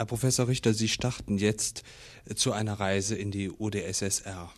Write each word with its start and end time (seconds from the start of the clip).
Herr 0.00 0.06
Professor 0.06 0.48
Richter, 0.48 0.72
Sie 0.72 0.88
starten 0.88 1.36
jetzt 1.36 1.82
äh, 2.24 2.34
zu 2.34 2.52
einer 2.52 2.80
Reise 2.80 3.16
in 3.16 3.30
die 3.30 3.50
UdSSR. 3.50 4.50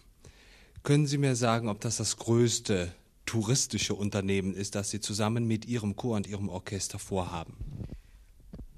Können 0.85 1.09
Sie 1.09 1.19
mir 1.19 1.35
sagen, 1.35 1.69
ob 1.69 1.81
das 1.81 1.97
das 1.97 2.17
größte 2.17 2.93
touristische 3.27 3.97
Unternehmen 3.97 4.55
ist, 4.55 4.77
das 4.77 4.91
Sie 4.91 5.01
zusammen 5.01 5.49
mit 5.49 5.65
Ihrem 5.65 5.97
Chor 5.97 6.15
und 6.15 6.29
Ihrem 6.29 6.49
Orchester 6.49 7.01
vorhaben? 7.01 7.57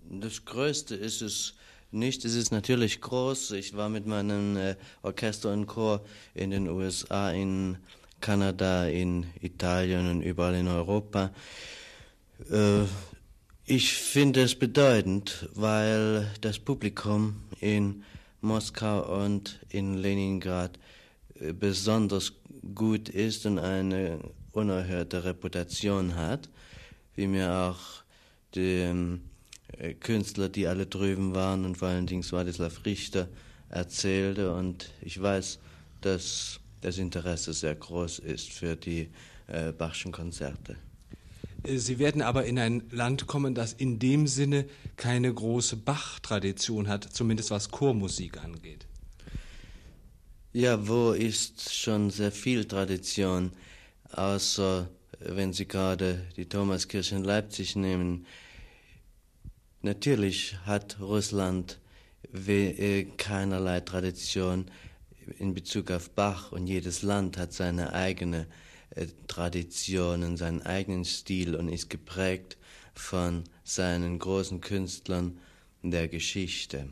Das 0.09 0.47
größte 0.47 0.95
ist 0.95 1.21
es 1.21 1.53
nicht. 1.91 2.25
Es 2.25 2.35
ist 2.35 2.51
natürlich 2.51 3.03
groß. 3.03 3.51
Ich 3.51 3.77
war 3.77 3.91
mit 3.91 4.07
meinem 4.07 4.57
äh, 4.57 4.77
Orchester 5.03 5.53
und 5.53 5.67
Chor 5.67 6.03
in 6.33 6.51
den 6.51 6.67
USA, 6.67 7.31
in 7.31 7.77
Kanada, 8.23 8.87
in 8.87 9.27
Italien 9.43 10.09
und 10.09 10.23
überall 10.23 10.55
in 10.55 10.69
Europa. 10.69 11.31
Äh, 12.51 12.85
ich 13.67 13.95
finde 13.95 14.43
es 14.43 14.55
bedeutend, 14.55 15.49
weil 15.55 16.31
das 16.41 16.59
Publikum 16.59 17.37
in 17.61 18.05
Moskau 18.43 19.23
und 19.23 19.59
in 19.71 19.95
Leningrad 19.95 20.79
äh, 21.41 21.53
besonders 21.53 22.33
gut 22.75 23.09
ist 23.09 23.47
und 23.47 23.59
eine 23.59 24.19
unerhörte 24.53 25.25
Reputation 25.25 26.15
hat, 26.15 26.51
wie 27.17 27.27
mir 27.27 27.51
auch 27.51 27.79
die 28.55 29.19
äh, 29.79 29.95
Künstler, 29.95 30.51
die 30.51 30.67
alle 30.67 30.87
drüben 30.87 31.35
waren 31.35 31.65
und 31.65 31.79
vor 31.79 31.89
allen 31.89 32.07
Dingen 32.07 32.23
Wladislav 32.23 32.85
Richter 32.85 33.29
erzählte 33.71 34.55
und 34.55 34.91
ich 35.01 35.21
weiß, 35.21 35.59
dass 36.03 36.61
das 36.83 36.99
Interesse 36.99 37.55
sehr 37.55 37.75
groß 37.75 38.19
ist 38.19 38.53
für 38.53 38.77
die 38.77 39.09
äh, 39.47 39.73
Bachschen 39.73 40.13
Konzerte. 40.13 40.77
Sie 41.67 41.99
werden 41.99 42.21
aber 42.21 42.45
in 42.45 42.59
ein 42.59 42.83
Land 42.91 43.27
kommen, 43.27 43.55
das 43.55 43.73
in 43.73 43.99
dem 43.99 44.27
Sinne 44.27 44.67
keine 44.97 45.33
große 45.33 45.77
Bach-Tradition 45.77 46.89
hat, 46.89 47.05
zumindest 47.05 47.51
was 47.51 47.71
Chormusik 47.71 48.39
angeht. 48.39 48.87
Ja, 50.53 50.87
wo 50.87 51.13
ist 51.13 51.73
schon 51.73 52.11
sehr 52.11 52.33
viel 52.33 52.67
Tradition, 52.67 53.53
außer 54.13 54.89
wenn 55.21 55.55
Sie 55.55 55.67
gerade 55.67 56.27
die 56.37 56.49
Thomaskirche 56.49 57.17
in 57.17 57.25
Leipzig 57.25 57.77
nehmen. 57.77 58.27
Natürlich 59.81 60.57
hat 60.67 61.01
Russland 61.01 61.79
äh, 62.47 63.05
keinerlei 63.17 63.81
Tradition 63.81 64.67
in 65.39 65.55
Bezug 65.55 65.91
auf 65.91 66.11
Bach 66.11 66.53
und 66.53 66.67
jedes 66.67 67.03
Land 67.03 67.39
hat 67.39 67.55
seine 67.55 67.95
eigene 67.95 68.43
äh, 68.43 68.74
Traditionen, 69.27 70.37
seinen 70.37 70.63
eigenen 70.63 71.05
Stil 71.05 71.55
und 71.57 71.69
ist 71.69 71.91
geprägt 71.91 72.57
von 72.95 73.45
seinen 73.65 74.19
großen 74.19 74.61
Künstlern 74.61 75.39
der 75.83 76.09
Geschichte. 76.09 76.89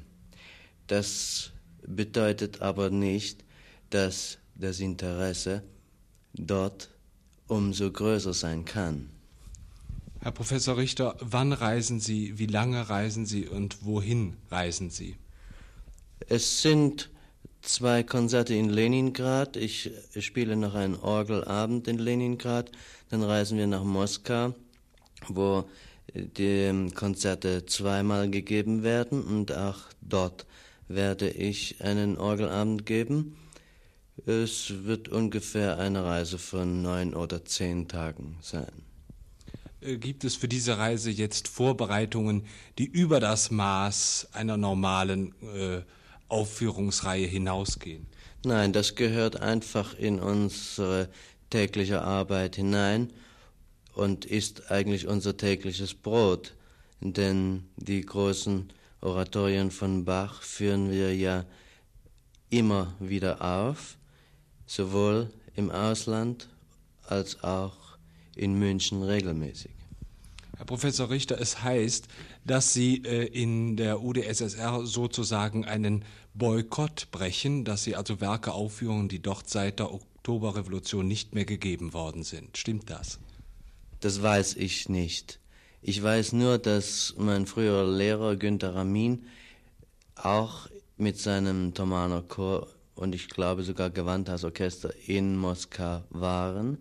Das 0.87 1.53
bedeutet 1.87 2.61
aber 2.61 2.91
nicht, 2.91 3.45
dass 3.91 4.39
das 4.55 4.81
Interesse 4.81 5.63
dort 6.35 6.91
umso 7.47 7.91
größer 7.91 8.35
sein 8.35 8.65
kann. 8.65 9.11
Herr 10.21 10.33
Professor 10.33 10.77
Richter, 10.77 11.17
wann 11.21 11.53
reisen 11.53 11.99
Sie, 12.01 12.39
wie 12.39 12.47
lange 12.47 12.89
reisen 12.89 13.27
Sie 13.27 13.49
und 13.49 13.85
wohin 13.85 14.37
reisen 14.51 14.91
Sie? 14.91 15.17
Es 16.29 16.63
sind 16.63 17.11
zwei 17.63 18.03
Konzerte 18.03 18.55
in 18.55 18.69
Leningrad. 18.69 19.57
Ich 19.57 19.91
spiele 20.19 20.57
noch 20.57 20.75
einen 20.75 20.97
Orgelabend 20.97 21.89
in 21.89 21.99
Leningrad. 21.99 22.71
Dann 23.09 23.23
reisen 23.23 23.59
wir 23.59 23.67
nach 23.67 23.85
Moskau, 23.85 24.55
wo 25.29 25.65
die 26.15 26.91
Konzerte 26.95 27.65
zweimal 27.67 28.29
gegeben 28.29 28.83
werden 28.83 29.23
und 29.23 29.53
auch 29.53 29.79
dort 30.01 30.47
werde 30.89 31.31
ich 31.31 31.83
einen 31.83 32.19
Orgelabend 32.19 32.85
geben. 32.85 33.37
Es 34.27 34.85
wird 34.85 35.09
ungefähr 35.09 35.79
eine 35.79 36.05
Reise 36.05 36.39
von 36.39 36.83
neun 36.83 37.15
oder 37.15 37.45
zehn 37.45 37.89
Tagen 37.89 38.37
sein. 38.43 38.71
Äh, 39.81 39.97
gibt 39.97 40.25
es 40.25 40.37
für 40.37 40.49
diese 40.49 40.79
Reise 40.79 41.11
jetzt 41.11 41.49
Vorbereitungen, 41.49 42.45
die 42.79 42.85
über 42.85 43.21
das 43.21 43.51
Maß 43.51 44.29
einer 44.33 44.57
normalen 44.57 45.35
äh, 45.55 45.83
Aufführungsreihe 46.33 47.27
hinausgehen? 47.27 48.07
Nein, 48.45 48.73
das 48.73 48.95
gehört 48.95 49.41
einfach 49.41 49.97
in 49.99 50.19
unsere 50.19 51.09
tägliche 51.51 52.03
Arbeit 52.03 52.57
hinein 52.57 53.13
und 53.95 54.25
ist 54.25 54.71
eigentlich 54.71 55.07
unser 55.07 55.37
tägliches 55.37 55.95
Brot. 55.95 56.55
Denn 57.01 57.69
die 57.77 58.01
großen 58.01 58.73
Oratorien 59.01 59.71
von 59.71 60.05
Bach 60.05 60.43
führen 60.43 60.91
wir 60.91 61.15
ja 61.15 61.45
immer 62.51 62.95
wieder 63.01 63.43
auf, 63.43 63.97
sowohl 64.67 65.31
im 65.55 65.71
Ausland 65.71 66.49
als 67.07 67.43
auch 67.43 67.77
in 68.37 68.59
München 68.59 69.03
regelmäßig. 69.03 69.82
Herr 70.57 70.67
Professor 70.67 71.11
Richter, 71.11 71.41
es 71.41 71.63
heißt, 71.63 72.09
dass 72.45 72.73
Sie 72.73 73.03
äh, 73.05 73.25
in 73.27 73.77
der 73.77 74.03
UdSSR 74.03 74.85
sozusagen 74.85 75.65
einen 75.65 76.05
Boykott 76.35 77.09
brechen, 77.11 77.65
dass 77.65 77.85
Sie 77.85 77.97
also 77.97 78.21
Werke 78.21 78.53
aufführen, 78.53 79.09
die 79.09 79.21
dort 79.21 79.49
seit 79.49 79.79
der 79.79 79.93
Oktoberrevolution 79.93 81.07
nicht 81.09 81.35
mehr 81.35 81.45
gegeben 81.47 81.95
worden 81.95 82.23
sind. 82.23 82.57
Stimmt 82.57 82.91
das? 82.91 83.19
Das 84.01 84.23
weiß 84.23 84.57
ich 84.57 84.89
nicht. 84.89 85.39
Ich 85.81 86.03
weiß 86.03 86.33
nur, 86.33 86.59
dass 86.59 87.15
mein 87.19 87.47
früherer 87.47 87.91
Lehrer 87.91 88.37
Günter 88.37 88.75
Ramin 88.75 89.25
auch 90.15 90.69
mit 90.97 91.19
seinem 91.19 91.75
Thomaner 91.75 92.23
Chor 92.23 92.69
und 92.95 93.15
ich 93.15 93.29
glaube 93.29 93.63
sogar 93.63 93.91
Gewandhausorchester 93.91 94.91
Orchester 94.91 95.11
in 95.11 95.37
Moskau 95.37 96.05
waren 96.11 96.79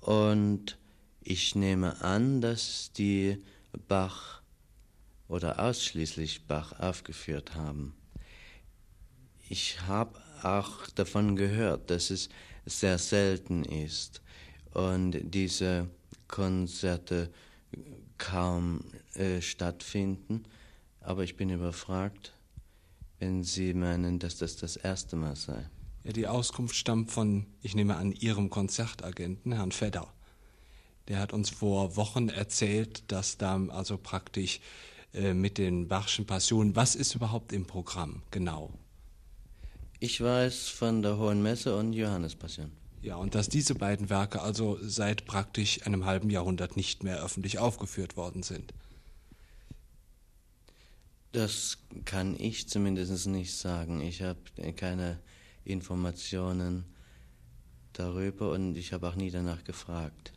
und 0.00 0.78
ich 1.26 1.56
nehme 1.56 2.00
an, 2.02 2.40
dass 2.40 2.92
die 2.92 3.42
Bach 3.88 4.42
oder 5.26 5.58
ausschließlich 5.58 6.46
Bach 6.46 6.78
aufgeführt 6.78 7.56
haben. 7.56 7.96
Ich 9.48 9.80
habe 9.82 10.20
auch 10.42 10.88
davon 10.94 11.34
gehört, 11.34 11.90
dass 11.90 12.10
es 12.10 12.28
sehr 12.64 12.98
selten 12.98 13.64
ist 13.64 14.22
und 14.72 15.18
diese 15.22 15.88
Konzerte 16.28 17.32
kaum 18.18 18.84
äh, 19.14 19.40
stattfinden. 19.40 20.44
Aber 21.00 21.24
ich 21.24 21.36
bin 21.36 21.50
überfragt, 21.50 22.34
wenn 23.18 23.42
Sie 23.42 23.74
meinen, 23.74 24.20
dass 24.20 24.38
das 24.38 24.56
das 24.56 24.76
erste 24.76 25.16
Mal 25.16 25.34
sei. 25.34 25.68
Ja, 26.04 26.12
die 26.12 26.28
Auskunft 26.28 26.76
stammt 26.76 27.10
von, 27.10 27.46
ich 27.62 27.74
nehme 27.74 27.96
an, 27.96 28.12
Ihrem 28.12 28.48
Konzertagenten, 28.48 29.52
Herrn 29.52 29.72
Fedder. 29.72 30.12
Der 31.08 31.18
hat 31.18 31.32
uns 31.32 31.50
vor 31.50 31.96
Wochen 31.96 32.28
erzählt, 32.28 33.04
dass 33.08 33.38
da 33.38 33.60
also 33.68 33.96
praktisch 33.96 34.60
äh, 35.14 35.34
mit 35.34 35.58
den 35.58 35.88
Bachschen 35.88 36.26
Passionen, 36.26 36.74
was 36.74 36.94
ist 36.94 37.14
überhaupt 37.14 37.52
im 37.52 37.64
Programm 37.64 38.22
genau? 38.30 38.72
Ich 39.98 40.20
weiß 40.20 40.68
von 40.68 41.02
der 41.02 41.16
Hohen 41.16 41.42
Messe 41.42 41.76
und 41.76 41.92
Johannespassion. 41.92 42.70
Ja, 43.02 43.16
und 43.16 43.34
dass 43.34 43.48
diese 43.48 43.74
beiden 43.74 44.10
Werke 44.10 44.42
also 44.42 44.78
seit 44.82 45.26
praktisch 45.26 45.86
einem 45.86 46.04
halben 46.04 46.28
Jahrhundert 46.28 46.76
nicht 46.76 47.04
mehr 47.04 47.22
öffentlich 47.22 47.58
aufgeführt 47.58 48.16
worden 48.16 48.42
sind. 48.42 48.74
Das 51.32 51.78
kann 52.04 52.34
ich 52.38 52.68
zumindest 52.68 53.26
nicht 53.26 53.54
sagen. 53.54 54.00
Ich 54.00 54.22
habe 54.22 54.40
keine 54.74 55.20
Informationen 55.64 56.84
darüber 57.92 58.50
und 58.50 58.76
ich 58.76 58.92
habe 58.92 59.08
auch 59.08 59.14
nie 59.14 59.30
danach 59.30 59.62
gefragt. 59.64 60.32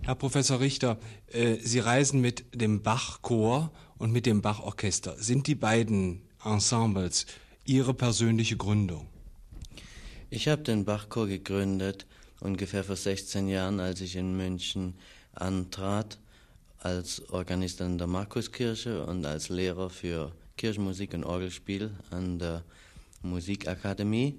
Herr 0.00 0.14
Professor 0.14 0.60
Richter, 0.60 0.98
äh, 1.28 1.56
Sie 1.56 1.78
reisen 1.78 2.20
mit 2.20 2.44
dem 2.54 2.82
Bach-Chor 2.82 3.70
und 3.98 4.12
mit 4.12 4.26
dem 4.26 4.42
Bach-Orchester. 4.42 5.16
Sind 5.18 5.46
die 5.46 5.54
beiden 5.54 6.22
Ensembles 6.44 7.26
Ihre 7.64 7.94
persönliche 7.94 8.56
Gründung? 8.56 9.06
Ich 10.30 10.48
habe 10.48 10.62
den 10.62 10.84
Bachchor 10.84 11.26
gegründet 11.26 12.06
ungefähr 12.40 12.82
vor 12.82 12.96
16 12.96 13.48
Jahren, 13.48 13.80
als 13.80 14.00
ich 14.00 14.16
in 14.16 14.36
München 14.36 14.94
antrat, 15.34 16.18
als 16.78 17.28
Organist 17.30 17.80
an 17.80 17.98
der 17.98 18.08
Markuskirche 18.08 19.06
und 19.06 19.24
als 19.24 19.48
Lehrer 19.48 19.88
für 19.88 20.32
Kirchenmusik 20.56 21.14
und 21.14 21.24
Orgelspiel 21.24 21.92
an 22.10 22.38
der 22.38 22.64
Musikakademie. 23.22 24.34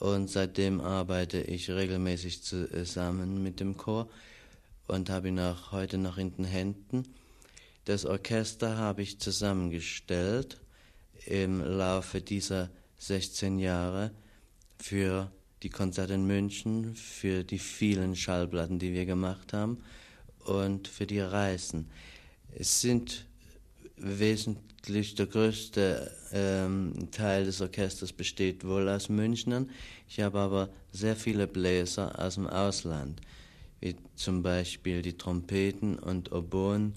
Und 0.00 0.30
seitdem 0.30 0.80
arbeite 0.80 1.42
ich 1.42 1.68
regelmäßig 1.70 2.42
zusammen 2.42 3.42
mit 3.42 3.60
dem 3.60 3.76
Chor 3.76 4.08
und 4.88 5.10
habe 5.10 5.28
ihn 5.28 5.38
auch 5.38 5.70
heute 5.72 5.98
noch 5.98 6.18
in 6.18 6.34
den 6.34 6.44
Händen. 6.44 7.04
Das 7.84 8.04
Orchester 8.04 8.76
habe 8.76 9.02
ich 9.02 9.20
zusammengestellt 9.20 10.60
im 11.26 11.62
Laufe 11.62 12.20
dieser 12.20 12.70
16 12.98 13.58
Jahre 13.58 14.10
für 14.78 15.30
die 15.62 15.70
Konzerte 15.70 16.14
in 16.14 16.26
München, 16.26 16.94
für 16.94 17.44
die 17.44 17.58
vielen 17.58 18.16
Schallplatten, 18.16 18.78
die 18.78 18.92
wir 18.92 19.06
gemacht 19.06 19.52
haben 19.52 19.82
und 20.44 20.88
für 20.88 21.06
die 21.06 21.20
Reisen. 21.20 21.90
Es 22.54 22.80
sind 22.80 23.26
wesentlich 23.96 25.14
der 25.16 25.26
größte 25.26 26.10
ähm, 26.32 27.08
Teil 27.10 27.44
des 27.44 27.60
Orchesters 27.60 28.12
besteht 28.12 28.64
wohl 28.64 28.88
aus 28.88 29.08
Münchnern. 29.08 29.70
Ich 30.08 30.20
habe 30.20 30.38
aber 30.38 30.68
sehr 30.92 31.16
viele 31.16 31.46
Bläser 31.46 32.18
aus 32.18 32.34
dem 32.34 32.46
Ausland, 32.46 33.20
wie 33.80 33.96
zum 34.14 34.42
Beispiel 34.42 35.02
die 35.02 35.16
Trompeten 35.16 35.98
und 35.98 36.32
Oboen. 36.32 36.94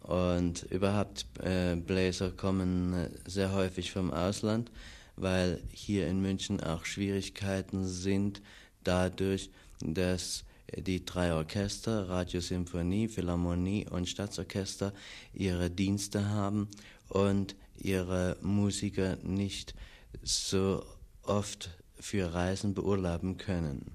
Und 0.00 0.62
überhaupt 0.70 1.26
äh, 1.42 1.74
Bläser 1.74 2.30
kommen 2.30 2.92
äh, 2.92 3.10
sehr 3.26 3.52
häufig 3.52 3.90
vom 3.90 4.12
Ausland, 4.12 4.70
weil 5.16 5.60
hier 5.72 6.06
in 6.06 6.20
München 6.20 6.60
auch 6.60 6.84
Schwierigkeiten 6.84 7.86
sind, 7.86 8.40
dadurch, 8.84 9.50
dass 9.80 10.44
die 10.74 11.04
drei 11.04 11.32
Orchester, 11.32 12.08
Radiosymphonie, 12.08 13.08
Philharmonie 13.08 13.86
und 13.88 14.08
Staatsorchester, 14.08 14.92
ihre 15.32 15.70
Dienste 15.70 16.28
haben 16.28 16.68
und 17.08 17.56
ihre 17.76 18.36
Musiker 18.42 19.16
nicht 19.22 19.74
so 20.22 20.84
oft 21.22 21.70
für 21.98 22.32
Reisen 22.32 22.74
beurlauben 22.74 23.36
können. 23.38 23.92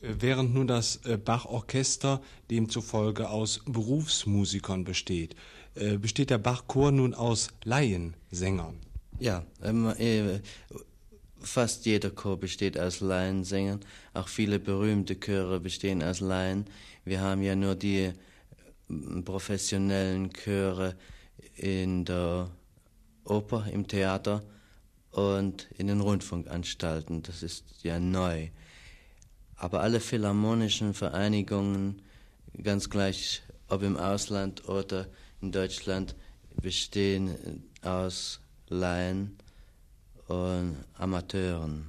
Während 0.00 0.54
nun 0.54 0.66
das 0.66 0.96
äh, 1.04 1.16
Bach-Orchester 1.16 2.20
demzufolge 2.50 3.30
aus 3.30 3.60
Berufsmusikern 3.66 4.84
besteht, 4.84 5.34
äh, 5.74 5.96
besteht 5.96 6.30
der 6.30 6.38
Bach-Chor 6.38 6.92
nun 6.92 7.14
aus 7.14 7.48
Laiensängern? 7.64 8.76
Ja, 9.18 9.44
ähm, 9.62 9.92
äh, 9.98 10.40
Fast 11.46 11.86
jeder 11.86 12.10
Chor 12.10 12.38
besteht 12.38 12.78
aus 12.78 13.00
Laiensängern. 13.00 13.80
Auch 14.14 14.26
viele 14.26 14.58
berühmte 14.58 15.14
Chöre 15.14 15.60
bestehen 15.60 16.02
aus 16.02 16.20
Laien. 16.20 16.66
Wir 17.04 17.20
haben 17.20 17.42
ja 17.42 17.54
nur 17.54 17.76
die 17.76 18.00
äh, 18.00 18.12
professionellen 19.24 20.32
Chöre 20.32 20.96
in 21.54 22.04
der 22.04 22.50
Oper, 23.24 23.66
im 23.72 23.86
Theater 23.86 24.42
und 25.12 25.68
in 25.78 25.86
den 25.86 26.00
Rundfunkanstalten. 26.00 27.22
Das 27.22 27.42
ist 27.42 27.64
ja 27.82 28.00
neu. 28.00 28.48
Aber 29.56 29.80
alle 29.80 30.00
philharmonischen 30.00 30.94
Vereinigungen, 30.94 32.02
ganz 32.62 32.90
gleich 32.90 33.42
ob 33.68 33.82
im 33.82 33.96
Ausland 33.96 34.68
oder 34.68 35.06
in 35.40 35.52
Deutschland, 35.52 36.14
bestehen 36.60 37.64
aus 37.82 38.40
Laien 38.68 39.36
und 40.28 40.76
Amateuren. 40.94 41.86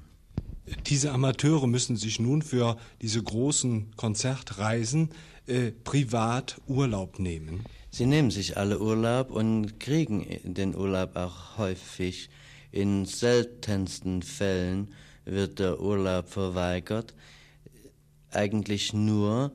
Diese 0.85 1.11
Amateure 1.11 1.67
müssen 1.67 1.95
sich 1.95 2.19
nun 2.19 2.41
für 2.41 2.77
diese 3.01 3.23
großen 3.23 3.95
Konzertreisen 3.95 5.09
äh, 5.45 5.71
privat 5.71 6.59
Urlaub 6.67 7.19
nehmen. 7.19 7.63
Sie 7.89 8.05
nehmen 8.05 8.31
sich 8.31 8.57
alle 8.57 8.79
Urlaub 8.81 9.31
und 9.31 9.79
kriegen 9.79 10.27
den 10.43 10.75
Urlaub 10.75 11.15
auch 11.15 11.57
häufig. 11.57 12.29
In 12.71 13.05
seltensten 13.05 14.21
Fällen 14.23 14.93
wird 15.23 15.59
der 15.59 15.79
Urlaub 15.79 16.27
verweigert. 16.29 17.13
Eigentlich 18.31 18.93
nur 18.93 19.51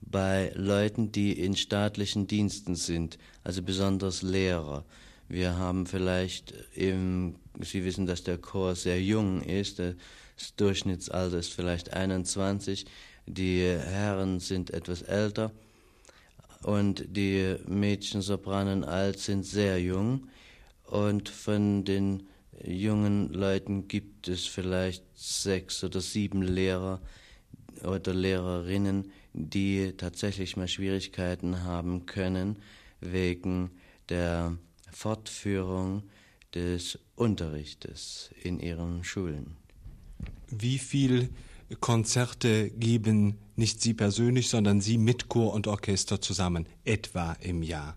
bei 0.00 0.52
Leuten, 0.54 1.12
die 1.12 1.32
in 1.32 1.56
staatlichen 1.56 2.26
Diensten 2.26 2.74
sind, 2.74 3.18
also 3.44 3.62
besonders 3.62 4.22
Lehrer. 4.22 4.84
Wir 5.28 5.56
haben 5.56 5.86
vielleicht 5.86 6.54
im 6.74 7.36
Sie 7.60 7.84
wissen, 7.84 8.06
dass 8.06 8.22
der 8.22 8.38
Chor 8.38 8.74
sehr 8.74 9.02
jung 9.02 9.42
ist. 9.42 9.78
Das 9.78 9.96
Durchschnittsalter 10.56 11.38
ist 11.38 11.54
vielleicht 11.54 11.92
21. 11.92 12.84
Die 13.26 13.62
Herren 13.62 14.40
sind 14.40 14.70
etwas 14.70 15.02
älter 15.02 15.50
und 16.62 17.04
die 17.08 17.56
Mädchen, 17.66 18.22
Sopranen, 18.22 18.84
Alt 18.84 19.18
sind 19.18 19.44
sehr 19.44 19.80
jung. 19.80 20.28
Und 20.84 21.28
von 21.28 21.84
den 21.84 22.28
jungen 22.62 23.32
Leuten 23.32 23.88
gibt 23.88 24.28
es 24.28 24.46
vielleicht 24.46 25.02
sechs 25.14 25.82
oder 25.82 26.00
sieben 26.00 26.42
Lehrer 26.42 27.00
oder 27.84 28.14
Lehrerinnen, 28.14 29.10
die 29.32 29.92
tatsächlich 29.96 30.56
mal 30.56 30.68
Schwierigkeiten 30.68 31.64
haben 31.64 32.06
können 32.06 32.56
wegen 33.00 33.70
der 34.08 34.56
Fortführung 34.92 36.02
des 36.54 36.98
Unterrichtes 37.16 38.30
in 38.42 38.60
ihren 38.60 39.04
Schulen. 39.04 39.56
Wie 40.48 40.78
viele 40.78 41.28
Konzerte 41.80 42.70
geben 42.70 43.38
nicht 43.56 43.80
Sie 43.82 43.94
persönlich, 43.94 44.48
sondern 44.48 44.80
Sie 44.80 44.98
mit 44.98 45.28
Chor 45.28 45.52
und 45.52 45.66
Orchester 45.66 46.20
zusammen, 46.20 46.66
etwa 46.84 47.32
im 47.40 47.62
Jahr? 47.62 47.96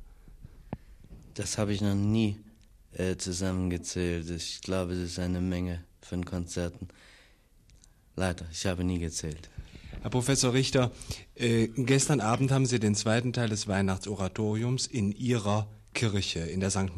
Das 1.36 1.58
habe 1.58 1.74
ich 1.74 1.82
noch 1.82 1.96
nie 1.96 2.38
äh, 2.94 3.16
zusammengezählt. 3.16 4.30
Ich 4.30 4.62
glaube, 4.62 4.94
es 4.94 5.12
ist 5.12 5.20
eine 5.20 5.42
Menge 5.42 5.84
von 6.02 6.26
Konzerten. 6.26 6.88
Leider, 8.16 8.46
ich 8.52 8.66
habe 8.66 8.84
nie 8.84 9.00
gezählt. 9.00 9.50
Herr 10.02 10.12
Professor 10.12 10.54
Richter, 10.54 10.94
äh, 11.36 11.68
gestern 11.68 12.22
Abend 12.22 12.52
haben 12.52 12.66
Sie 12.66 12.80
den 12.80 12.96
zweiten 12.96 13.34
Teil 13.34 13.50
des 13.50 13.68
Weihnachtsoratoriums 13.68 14.88
in 14.88 15.12
Ihrer 15.12 15.68
Kirche, 15.94 16.40
in 16.40 16.62
der 16.62 16.70
St. 16.70 16.96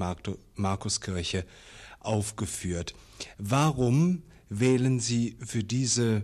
Markuskirche 0.55 1.45
aufgeführt. 1.99 2.93
Warum 3.39 4.21
wählen 4.49 4.99
Sie 4.99 5.35
für 5.43 5.63
diese 5.63 6.23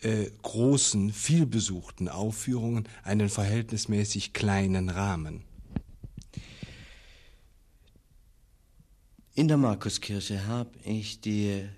äh, 0.00 0.26
großen, 0.42 1.12
vielbesuchten 1.12 2.08
Aufführungen 2.08 2.88
einen 3.04 3.28
verhältnismäßig 3.28 4.32
kleinen 4.32 4.90
Rahmen? 4.90 5.44
In 9.34 9.46
der 9.46 9.56
Markuskirche 9.56 10.48
habe 10.48 10.72
ich 10.82 11.20
die 11.20 11.46
äh, 11.46 11.68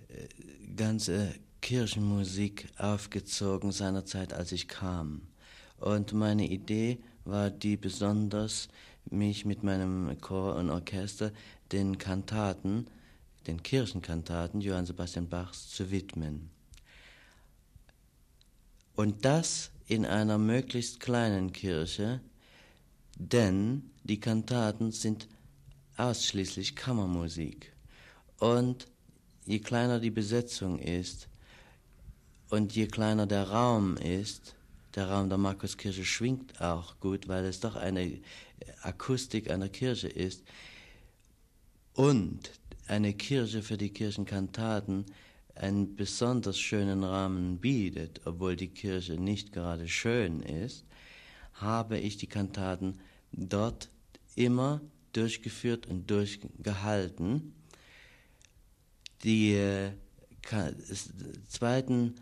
ganze 0.77 1.35
Kirchenmusik 1.61 2.69
aufgezogen 2.79 3.73
seinerzeit, 3.73 4.33
als 4.33 4.53
ich 4.53 4.69
kam. 4.69 5.23
Und 5.79 6.13
meine 6.13 6.47
Idee 6.47 6.99
war 7.25 7.51
die 7.51 7.77
besonders, 7.77 8.69
mich 9.11 9.45
mit 9.45 9.63
meinem 9.63 10.21
Chor 10.21 10.57
und 10.57 10.71
Orchester 10.71 11.33
den 11.73 11.99
Kantaten 11.99 12.87
den 13.47 13.63
Kirchenkantaten 13.63 14.61
Johann 14.61 14.87
Sebastian 14.87 15.29
Bachs 15.29 15.71
zu 15.71 15.91
widmen. 15.91 16.51
Und 18.95 19.25
das 19.25 19.71
in 19.87 20.05
einer 20.05 20.39
möglichst 20.39 21.01
kleinen 21.01 21.53
Kirche, 21.53 22.21
denn 23.17 23.91
die 24.05 24.21
Kantaten 24.21 24.93
sind 24.93 25.29
ausschließlich 25.97 26.77
Kammermusik. 26.77 27.73
Und 28.39 28.87
je 29.47 29.59
kleiner 29.59 30.01
die 30.01 30.11
Besetzung 30.11 30.79
ist 30.79 31.29
und 32.51 32.75
je 32.75 32.87
kleiner 32.87 33.27
der 33.27 33.49
Raum 33.49 33.97
ist, 33.97 34.55
der 34.95 35.09
Raum 35.09 35.29
der 35.29 35.39
Markuskirche 35.39 36.05
schwingt 36.05 36.61
auch 36.61 36.99
gut, 36.99 37.29
weil 37.29 37.45
es 37.45 37.61
doch 37.61 37.77
eine 37.77 38.21
Akustik 38.83 39.51
einer 39.51 39.69
Kirche 39.69 40.09
ist. 40.09 40.43
Und 41.95 42.51
eine 42.89 43.15
Kirche 43.15 43.63
für 43.63 43.77
die 43.77 43.91
Kirchenkantaten 43.91 45.07
einen 45.55 45.95
besonders 45.95 46.59
schönen 46.59 47.05
Rahmen 47.05 47.59
bietet, 47.59 48.23
obwohl 48.25 48.57
die 48.57 48.69
Kirche 48.69 49.15
nicht 49.15 49.53
gerade 49.53 49.87
schön 49.89 50.41
ist, 50.41 50.85
habe 51.55 51.99
ich 51.99 52.17
die 52.17 52.27
Kantaten 52.27 52.99
dort 53.33 53.91
immer 54.35 54.81
durchgeführt 55.13 55.87
und 55.87 56.11
durchgehalten. 56.11 57.55
Die 59.23 59.53
äh, 59.53 59.93
zweiten 61.49 62.15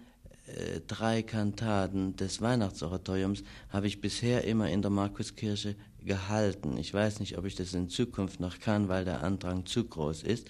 drei 0.86 1.22
Kantaten 1.22 2.16
des 2.16 2.40
Weihnachtsoratoriums 2.40 3.42
habe 3.70 3.86
ich 3.86 4.00
bisher 4.00 4.44
immer 4.44 4.70
in 4.70 4.82
der 4.82 4.90
Markuskirche 4.90 5.76
gehalten. 6.04 6.76
Ich 6.78 6.92
weiß 6.92 7.20
nicht, 7.20 7.38
ob 7.38 7.44
ich 7.44 7.54
das 7.54 7.74
in 7.74 7.88
Zukunft 7.88 8.40
noch 8.40 8.58
kann, 8.58 8.88
weil 8.88 9.04
der 9.04 9.22
Andrang 9.22 9.66
zu 9.66 9.84
groß 9.84 10.22
ist. 10.22 10.48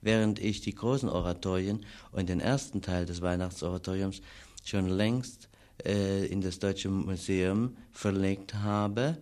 Während 0.00 0.38
ich 0.38 0.60
die 0.60 0.74
großen 0.74 1.08
Oratorien 1.08 1.84
und 2.12 2.28
den 2.28 2.40
ersten 2.40 2.82
Teil 2.82 3.04
des 3.06 3.20
Weihnachtsoratoriums 3.20 4.20
schon 4.64 4.88
längst 4.88 5.48
äh, 5.84 6.26
in 6.26 6.40
das 6.40 6.58
Deutsche 6.58 6.88
Museum 6.88 7.76
verlegt 7.90 8.54
habe, 8.54 9.18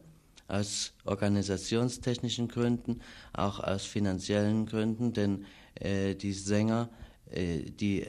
aus 0.48 0.92
organisationstechnischen 1.04 2.48
Gründen, 2.48 3.00
auch 3.32 3.60
aus 3.60 3.84
finanziellen 3.84 4.66
Gründen, 4.66 5.12
denn 5.12 5.44
äh, 5.74 6.14
die 6.14 6.32
Sänger, 6.32 6.88
äh, 7.30 7.62
die 7.62 8.06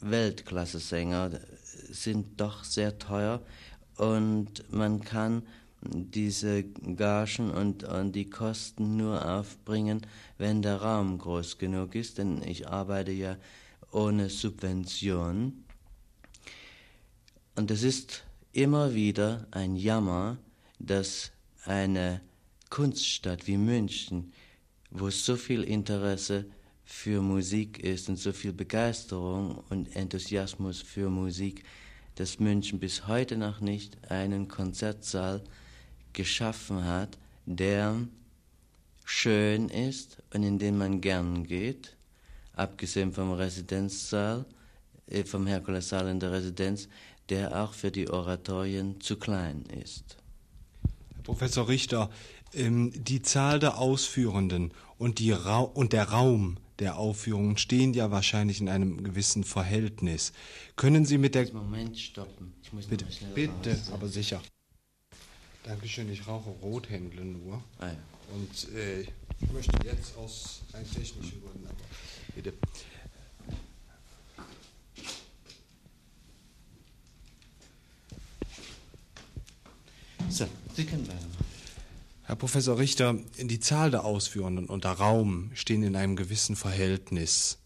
Weltklasse-Sänger 0.00 1.40
sind 1.90 2.40
doch 2.40 2.64
sehr 2.64 2.98
teuer 2.98 3.40
und 3.96 4.72
man 4.72 5.00
kann 5.00 5.42
diese 5.82 6.64
Gagen 6.64 7.50
und, 7.50 7.84
und 7.84 8.12
die 8.12 8.28
Kosten 8.28 8.96
nur 8.96 9.24
aufbringen, 9.28 10.06
wenn 10.36 10.62
der 10.62 10.82
Raum 10.82 11.18
groß 11.18 11.58
genug 11.58 11.94
ist, 11.94 12.18
denn 12.18 12.42
ich 12.42 12.68
arbeite 12.68 13.12
ja 13.12 13.36
ohne 13.92 14.28
Subvention. 14.28 15.64
Und 17.54 17.70
es 17.70 17.82
ist 17.82 18.24
immer 18.52 18.94
wieder 18.94 19.46
ein 19.50 19.76
Jammer, 19.76 20.36
dass 20.78 21.30
eine 21.64 22.20
Kunststadt 22.70 23.46
wie 23.46 23.56
München 23.56 24.32
wo 24.90 25.10
so 25.10 25.36
viel 25.36 25.62
Interesse 25.62 26.46
für 26.90 27.20
Musik 27.20 27.78
ist 27.84 28.08
und 28.08 28.16
so 28.16 28.32
viel 28.32 28.54
Begeisterung 28.54 29.62
und 29.68 29.94
Enthusiasmus 29.94 30.80
für 30.80 31.10
Musik, 31.10 31.62
dass 32.14 32.40
München 32.40 32.80
bis 32.80 33.06
heute 33.06 33.36
noch 33.36 33.60
nicht 33.60 34.10
einen 34.10 34.48
Konzertsaal 34.48 35.44
geschaffen 36.14 36.84
hat, 36.84 37.18
der 37.44 37.94
schön 39.04 39.68
ist 39.68 40.16
und 40.32 40.42
in 40.42 40.58
den 40.58 40.78
man 40.78 41.02
gern 41.02 41.44
geht, 41.44 41.94
abgesehen 42.54 43.12
vom 43.12 43.32
Residenzsaal, 43.32 44.46
äh, 45.08 45.24
vom 45.24 45.46
Herkulessaal 45.46 46.08
in 46.08 46.20
der 46.20 46.32
Residenz, 46.32 46.88
der 47.28 47.62
auch 47.62 47.74
für 47.74 47.90
die 47.90 48.08
Oratorien 48.08 48.98
zu 49.02 49.18
klein 49.18 49.64
ist. 49.84 50.16
Herr 51.14 51.22
Professor 51.22 51.68
Richter, 51.68 52.08
ähm, 52.54 52.92
die 52.96 53.20
Zahl 53.20 53.58
der 53.58 53.76
Ausführenden 53.76 54.72
und, 54.96 55.20
Ra 55.20 55.58
und 55.58 55.92
der 55.92 56.08
Raum 56.08 56.56
der 56.78 56.96
Aufführungen 56.96 57.56
stehen 57.56 57.92
ja 57.94 58.10
wahrscheinlich 58.10 58.60
in 58.60 58.68
einem 58.68 59.02
gewissen 59.02 59.44
Verhältnis. 59.44 60.32
Können 60.76 61.04
Sie 61.04 61.18
mit 61.18 61.34
der... 61.34 61.52
Moment 61.52 61.98
stoppen. 61.98 62.54
Ich 62.62 62.72
muss 62.72 62.86
bitte, 62.86 63.06
bitte, 63.34 63.70
raus. 63.70 63.90
aber 63.92 64.08
sicher. 64.08 64.40
Dankeschön, 65.64 66.10
ich 66.10 66.26
rauche 66.26 66.50
Rothändle 66.50 67.24
nur. 67.24 67.62
Ah, 67.78 67.88
ja. 67.88 67.96
Und 68.32 68.74
äh, 68.74 69.02
ich 69.02 69.52
möchte 69.52 69.76
jetzt 69.84 70.16
aus 70.16 70.62
rein 70.72 70.84
technischen 70.84 71.42
Gründen, 71.42 71.66
aber 71.66 71.76
bitte. 72.34 72.52
So, 80.30 80.46
Sie 80.74 80.84
können 80.84 81.06
weitermachen. 81.08 81.47
Herr 82.28 82.36
Professor 82.36 82.78
Richter, 82.78 83.16
die 83.38 83.58
Zahl 83.58 83.90
der 83.90 84.04
Ausführenden 84.04 84.66
und 84.66 84.84
der 84.84 84.92
Raum 84.92 85.50
stehen 85.54 85.82
in 85.82 85.96
einem 85.96 86.14
gewissen 86.14 86.56
Verhältnis 86.56 87.56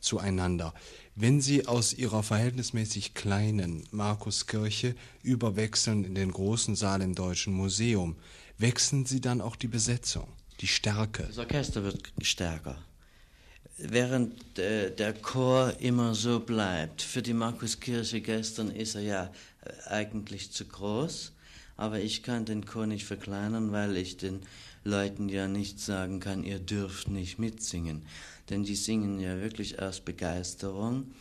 zueinander. 0.00 0.74
Wenn 1.14 1.40
Sie 1.40 1.68
aus 1.68 1.92
Ihrer 1.94 2.24
verhältnismäßig 2.24 3.14
kleinen 3.14 3.84
Markuskirche 3.92 4.96
überwechseln 5.22 6.02
in 6.02 6.16
den 6.16 6.32
großen 6.32 6.74
Saal 6.74 7.02
im 7.02 7.14
Deutschen 7.14 7.52
Museum, 7.52 8.16
wechseln 8.58 9.06
Sie 9.06 9.20
dann 9.20 9.40
auch 9.40 9.54
die 9.54 9.68
Besetzung, 9.68 10.26
die 10.60 10.66
Stärke? 10.66 11.22
Das 11.28 11.38
Orchester 11.38 11.84
wird 11.84 12.12
stärker. 12.20 12.82
Während 13.78 14.58
äh, 14.58 14.92
der 14.92 15.12
Chor 15.12 15.74
immer 15.78 16.16
so 16.16 16.40
bleibt, 16.40 17.00
für 17.00 17.22
die 17.22 17.32
Markuskirche 17.32 18.20
gestern 18.20 18.72
ist 18.72 18.96
er 18.96 19.02
ja 19.02 19.32
äh, 19.62 19.88
eigentlich 19.88 20.50
zu 20.50 20.64
groß 20.64 21.30
aber 21.80 21.98
ich 22.00 22.22
kann 22.22 22.44
den 22.44 22.66
Chor 22.66 22.86
nicht 22.86 23.06
verkleinern, 23.06 23.72
weil 23.72 23.96
ich 23.96 24.18
den 24.18 24.40
Leuten 24.84 25.30
ja 25.30 25.48
nicht 25.48 25.80
sagen 25.80 26.20
kann, 26.20 26.44
ihr 26.44 26.58
dürft 26.58 27.08
nicht 27.08 27.38
mitsingen. 27.38 28.04
Denn 28.50 28.64
die 28.64 28.74
singen 28.74 29.18
ja 29.18 29.40
wirklich 29.40 29.80
aus 29.80 30.00
Begeisterung 30.00 31.12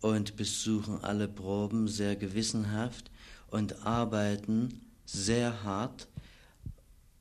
und 0.00 0.36
besuchen 0.36 1.02
alle 1.02 1.26
Proben 1.26 1.88
sehr 1.88 2.14
gewissenhaft 2.14 3.10
und 3.50 3.84
arbeiten 3.84 4.80
sehr 5.06 5.64
hart 5.64 6.06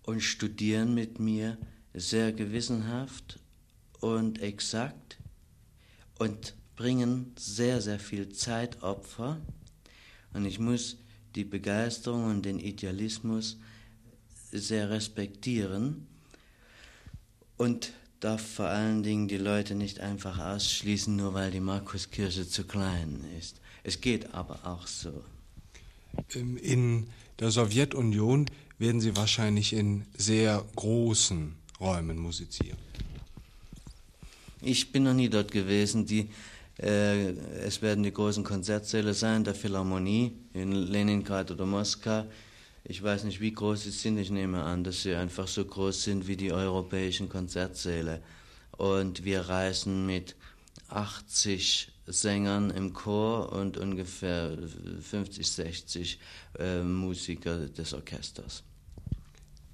und 0.03 0.21
studieren 0.21 0.93
mit 0.93 1.19
mir 1.19 1.57
sehr 1.95 2.33
gewissenhaft 2.33 3.39
und 3.99 4.43
exakt 4.43 5.17
und 6.19 6.53
bringen 6.75 7.33
sehr, 7.35 7.81
sehr 7.81 7.99
viel 7.99 8.29
Zeitopfer. 8.29 9.41
Und 10.33 10.45
ich 10.45 10.59
muss 10.59 10.97
die 11.35 11.43
Begeisterung 11.43 12.25
und 12.25 12.45
den 12.45 12.59
Idealismus 12.59 13.57
sehr 14.51 14.89
respektieren 14.89 16.07
und 17.57 17.93
darf 18.19 18.41
vor 18.41 18.67
allen 18.67 19.03
Dingen 19.03 19.27
die 19.27 19.37
Leute 19.37 19.75
nicht 19.75 19.99
einfach 19.99 20.39
ausschließen, 20.39 21.15
nur 21.15 21.33
weil 21.33 21.51
die 21.51 21.59
Markuskirche 21.59 22.47
zu 22.47 22.63
klein 22.63 23.23
ist. 23.39 23.59
Es 23.83 24.01
geht 24.01 24.33
aber 24.33 24.65
auch 24.65 24.87
so. 24.87 25.23
Ähm, 26.33 26.57
in 26.57 27.07
der 27.39 27.51
Sowjetunion 27.51 28.45
werden 28.79 29.01
Sie 29.01 29.15
wahrscheinlich 29.15 29.73
in 29.73 30.05
sehr 30.17 30.63
großen 30.75 31.55
Räumen 31.79 32.17
musizieren. 32.17 32.77
Ich 34.61 34.91
bin 34.91 35.03
noch 35.03 35.13
nie 35.13 35.29
dort 35.29 35.51
gewesen. 35.51 36.05
Die 36.05 36.29
es 36.77 37.82
werden 37.82 38.03
die 38.03 38.12
großen 38.12 38.44
Konzertsäle 38.44 39.13
sein, 39.13 39.44
der 39.44 39.55
Philharmonie 39.55 40.34
in 40.53 40.74
Leningrad 40.74 41.51
oder 41.51 41.65
Moskau. 41.65 42.25
Ich 42.84 43.01
weiß 43.01 43.24
nicht, 43.24 43.39
wie 43.39 43.53
groß 43.53 43.84
sie 43.84 43.91
sind. 43.91 44.17
Ich 44.17 44.29
nehme 44.29 44.63
an, 44.63 44.84
dass 44.84 45.03
sie 45.03 45.15
einfach 45.15 45.48
so 45.48 45.63
groß 45.63 46.03
sind 46.03 46.27
wie 46.27 46.38
die 46.38 46.51
europäischen 46.51 47.29
Konzertsäle. 47.29 48.22
Und 48.72 49.24
wir 49.24 49.41
reisen 49.41 50.05
mit 50.05 50.36
80 50.89 51.91
Sängern 52.08 52.70
im 52.70 52.94
Chor 52.94 53.51
und 53.53 53.77
ungefähr 53.77 54.55
50, 55.01 55.50
60 55.50 56.20
äh, 56.60 56.84
Musiker 56.84 57.67
des 57.67 57.94
Orchesters. 57.94 58.63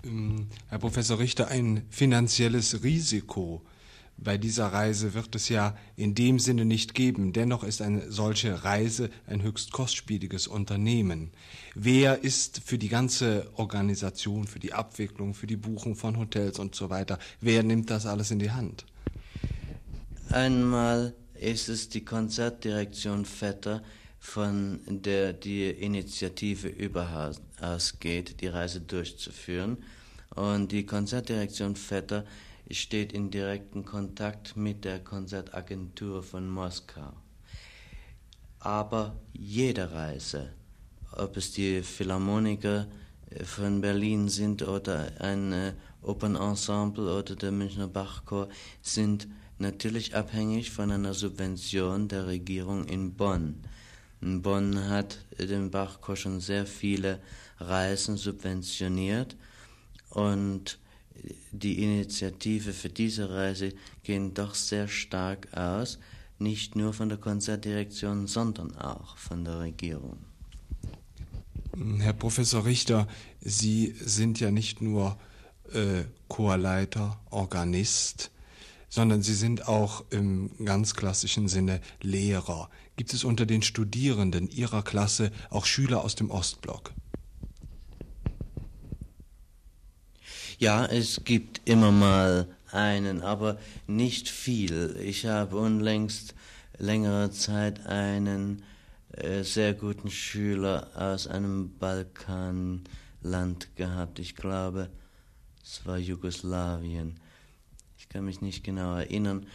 Ähm, 0.03 0.48
Herr 0.70 0.79
Professor 0.79 1.20
Richter, 1.20 1.50
ein 1.50 1.86
finanzielles 1.89 2.84
Risiko 2.84 3.62
bei 4.23 4.37
dieser 4.37 4.67
Reise 4.67 5.13
wird 5.13 5.35
es 5.35 5.49
ja 5.49 5.75
in 5.95 6.13
dem 6.13 6.37
Sinne 6.37 6.63
nicht 6.63 6.93
geben. 6.93 7.33
Dennoch 7.33 7.63
ist 7.63 7.81
eine 7.81 8.11
solche 8.11 8.63
Reise 8.63 9.09
ein 9.25 9.41
höchst 9.41 9.71
kostspieliges 9.71 10.47
Unternehmen. 10.47 11.31
Wer 11.73 12.23
ist 12.23 12.61
für 12.63 12.77
die 12.77 12.89
ganze 12.89 13.49
Organisation, 13.55 14.45
für 14.45 14.59
die 14.59 14.73
Abwicklung, 14.73 15.33
für 15.33 15.47
die 15.47 15.57
Buchung 15.57 15.95
von 15.95 16.17
Hotels 16.17 16.59
und 16.59 16.75
so 16.75 16.89
weiter, 16.89 17.17
wer 17.39 17.63
nimmt 17.63 17.89
das 17.89 18.05
alles 18.05 18.29
in 18.29 18.39
die 18.39 18.51
Hand? 18.51 18.85
Einmal 20.29 21.13
ist 21.33 21.67
es 21.67 21.89
die 21.89 22.05
Konzertdirektion 22.05 23.25
Vetter, 23.25 23.81
von 24.19 24.79
der 24.87 25.33
die 25.33 25.67
Initiative 25.67 26.67
überhaupt 26.67 27.41
ausgeht, 27.59 28.39
die 28.41 28.47
Reise 28.47 28.81
durchzuführen. 28.81 29.77
Und 30.35 30.71
die 30.71 30.85
Konzertdirektion 30.85 31.75
Vetter 31.75 32.23
steht 32.73 33.13
in 33.13 33.31
direktem 33.31 33.85
Kontakt 33.85 34.55
mit 34.55 34.85
der 34.85 34.99
Konzertagentur 34.99 36.23
von 36.23 36.49
Moskau. 36.49 37.13
Aber 38.59 39.15
jede 39.33 39.91
Reise, 39.91 40.53
ob 41.11 41.37
es 41.37 41.51
die 41.51 41.81
Philharmoniker 41.81 42.87
äh, 43.31 43.43
von 43.43 43.81
Berlin 43.81 44.29
sind 44.29 44.61
oder 44.61 45.11
ein 45.19 45.51
äh, 45.51 45.73
Opernensemble 46.01 47.17
oder 47.17 47.35
der 47.35 47.51
Münchner 47.51 47.87
Bachchor, 47.87 48.49
sind 48.81 49.27
natürlich 49.57 50.15
abhängig 50.15 50.71
von 50.71 50.91
einer 50.91 51.13
Subvention 51.13 52.07
der 52.07 52.27
Regierung 52.27 52.85
in 52.85 53.13
Bonn. 53.15 53.63
In 54.21 54.41
Bonn 54.43 54.87
hat 54.87 55.25
den 55.39 55.71
Bachchor 55.71 56.15
schon 56.15 56.39
sehr 56.39 56.67
viele 56.67 57.19
Reisen 57.59 58.17
subventioniert 58.17 59.35
und 60.11 60.77
die 61.51 61.83
Initiative 61.83 62.73
für 62.73 62.89
diese 62.89 63.29
Reise 63.29 63.73
gehen 64.03 64.33
doch 64.33 64.55
sehr 64.55 64.87
stark 64.87 65.47
aus, 65.55 65.99
nicht 66.39 66.75
nur 66.75 66.93
von 66.93 67.09
der 67.09 67.17
Konzertdirektion, 67.17 68.27
sondern 68.27 68.75
auch 68.77 69.17
von 69.17 69.45
der 69.45 69.59
Regierung. 69.59 70.17
Herr 71.99 72.13
Professor 72.13 72.65
Richter, 72.65 73.07
Sie 73.39 73.95
sind 73.99 74.39
ja 74.39 74.51
nicht 74.51 74.81
nur 74.81 75.17
äh, 75.71 76.03
Chorleiter, 76.27 77.19
Organist, 77.29 78.31
sondern 78.89 79.21
Sie 79.21 79.35
sind 79.35 79.67
auch 79.67 80.03
im 80.09 80.51
ganz 80.65 80.95
klassischen 80.95 81.47
Sinne 81.47 81.79
Lehrer. 82.01 82.69
Gibt 82.97 83.13
es 83.13 83.23
unter 83.23 83.45
den 83.45 83.61
Studierenden 83.61 84.49
Ihrer 84.49 84.83
Klasse 84.83 85.31
auch 85.49 85.65
Schüler 85.65 86.03
aus 86.03 86.15
dem 86.15 86.29
Ostblock? 86.29 86.91
Ja, 90.61 90.85
es 90.85 91.23
gibt 91.23 91.59
immer 91.65 91.91
mal 91.91 92.47
einen, 92.71 93.23
aber 93.23 93.57
nicht 93.87 94.29
viel. 94.29 94.95
Ich 95.03 95.25
habe 95.25 95.55
unlängst 95.55 96.35
längere 96.77 97.31
Zeit 97.31 97.87
einen 97.87 98.61
äh, 99.13 99.41
sehr 99.41 99.73
guten 99.73 100.11
Schüler 100.11 100.91
aus 100.93 101.25
einem 101.25 101.75
Balkanland 101.79 103.75
gehabt. 103.75 104.19
Ich 104.19 104.35
glaube, 104.35 104.91
es 105.63 105.83
war 105.87 105.97
Jugoslawien. 105.97 107.19
Ich 107.97 108.07
kann 108.07 108.25
mich 108.25 108.41
nicht 108.41 108.63
genau 108.63 108.97
erinnern. 108.97 109.47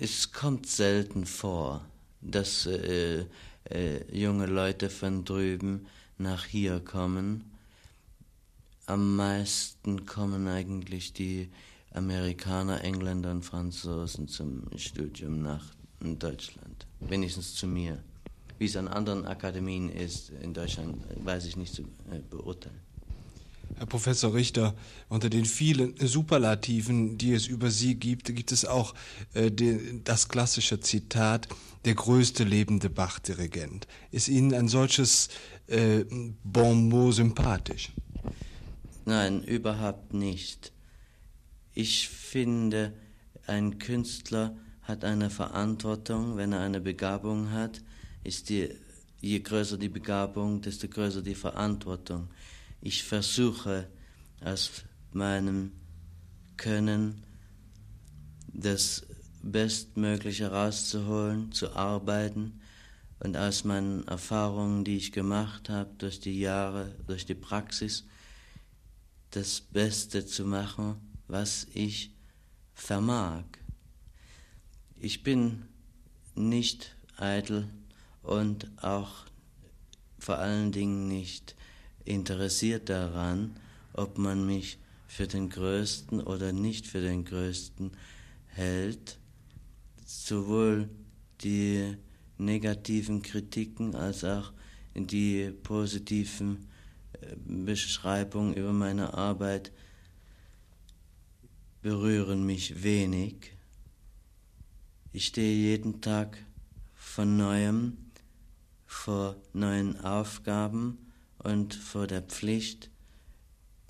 Es 0.00 0.32
kommt 0.32 0.66
selten 0.66 1.24
vor, 1.24 1.84
dass 2.20 2.66
äh, 2.66 3.26
äh, 3.70 4.00
junge 4.12 4.46
Leute 4.46 4.90
von 4.90 5.24
drüben 5.24 5.86
nach 6.18 6.46
hier 6.46 6.80
kommen 6.80 7.51
am 8.86 9.16
meisten 9.16 10.06
kommen 10.06 10.48
eigentlich 10.48 11.12
die 11.12 11.48
Amerikaner, 11.92 12.82
Engländer 12.82 13.30
und 13.30 13.44
Franzosen 13.44 14.28
zum 14.28 14.64
Studium 14.76 15.42
nach 15.42 15.64
Deutschland. 16.00 16.86
Wenigstens 17.00 17.54
zu 17.54 17.66
mir. 17.66 18.02
Wie 18.58 18.66
es 18.66 18.76
an 18.76 18.88
anderen 18.88 19.26
Akademien 19.26 19.88
ist 19.88 20.30
in 20.30 20.54
Deutschland, 20.54 20.96
weiß 21.24 21.46
ich 21.46 21.56
nicht 21.56 21.74
zu 21.74 21.82
äh, 21.82 22.20
beurteilen. 22.30 22.80
Herr 23.76 23.86
Professor 23.86 24.34
Richter, 24.34 24.74
unter 25.08 25.30
den 25.30 25.44
vielen 25.44 25.94
Superlativen, 25.96 27.16
die 27.18 27.32
es 27.32 27.46
über 27.46 27.70
Sie 27.70 27.94
gibt, 27.94 28.34
gibt 28.34 28.52
es 28.52 28.64
auch 28.64 28.94
äh, 29.34 29.50
die, 29.50 30.02
das 30.04 30.28
klassische 30.28 30.80
Zitat, 30.80 31.48
der 31.84 31.94
größte 31.94 32.44
lebende 32.44 32.90
Bach-Dirigent. 32.90 33.86
Ist 34.10 34.28
Ihnen 34.28 34.54
ein 34.54 34.68
solches 34.68 35.28
äh, 35.66 36.04
Bon 36.44 36.88
mot 36.88 37.14
sympathisch? 37.14 37.92
Nein, 39.04 39.42
überhaupt 39.42 40.14
nicht. 40.14 40.72
Ich 41.74 42.08
finde, 42.08 42.92
ein 43.46 43.78
Künstler 43.78 44.56
hat 44.82 45.04
eine 45.04 45.30
Verantwortung, 45.30 46.36
wenn 46.36 46.52
er 46.52 46.60
eine 46.60 46.80
Begabung 46.80 47.50
hat, 47.50 47.82
ist 48.22 48.48
die, 48.48 48.68
je 49.20 49.40
größer 49.40 49.78
die 49.78 49.88
Begabung, 49.88 50.60
desto 50.60 50.86
größer 50.88 51.22
die 51.22 51.34
Verantwortung. 51.34 52.28
Ich 52.80 53.02
versuche 53.02 53.88
aus 54.44 54.84
meinem 55.12 55.72
Können 56.56 57.24
das 58.52 59.06
Bestmögliche 59.42 60.52
rauszuholen, 60.52 61.50
zu 61.50 61.74
arbeiten 61.74 62.60
und 63.18 63.36
aus 63.36 63.64
meinen 63.64 64.06
Erfahrungen, 64.06 64.84
die 64.84 64.96
ich 64.96 65.10
gemacht 65.10 65.68
habe 65.68 65.90
durch 65.98 66.20
die 66.20 66.38
Jahre, 66.38 66.94
durch 67.06 67.26
die 67.26 67.34
Praxis, 67.34 68.04
das 69.32 69.60
Beste 69.60 70.24
zu 70.26 70.44
machen, 70.44 70.96
was 71.26 71.66
ich 71.74 72.14
vermag. 72.74 73.44
Ich 74.96 75.22
bin 75.22 75.64
nicht 76.34 76.94
eitel 77.16 77.68
und 78.22 78.70
auch 78.82 79.26
vor 80.18 80.38
allen 80.38 80.70
Dingen 80.70 81.08
nicht 81.08 81.56
interessiert 82.04 82.88
daran, 82.88 83.56
ob 83.94 84.18
man 84.18 84.46
mich 84.46 84.78
für 85.06 85.26
den 85.26 85.48
Größten 85.48 86.20
oder 86.20 86.52
nicht 86.52 86.86
für 86.86 87.00
den 87.00 87.24
Größten 87.24 87.92
hält. 88.46 89.18
Sowohl 90.04 90.90
die 91.42 91.96
negativen 92.36 93.22
Kritiken 93.22 93.94
als 93.94 94.24
auch 94.24 94.52
die 94.94 95.50
positiven 95.62 96.68
Beschreibungen 97.44 98.54
über 98.54 98.72
meine 98.72 99.14
Arbeit 99.14 99.72
berühren 101.82 102.44
mich 102.46 102.82
wenig. 102.82 103.52
Ich 105.12 105.26
stehe 105.26 105.54
jeden 105.54 106.00
Tag 106.00 106.38
von 106.94 107.36
neuem 107.36 107.98
vor 108.92 109.36
neuen 109.52 109.98
Aufgaben 110.04 110.98
und 111.38 111.74
vor 111.74 112.06
der 112.06 112.22
Pflicht, 112.22 112.90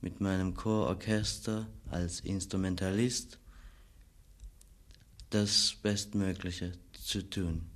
mit 0.00 0.21
meinem 0.21 0.55
Chororchester 0.55 1.69
als 1.91 2.21
Instrumentalist 2.21 3.38
das 5.31 5.76
Bestmögliche 5.83 6.73
zu 6.93 7.29
tun. 7.29 7.67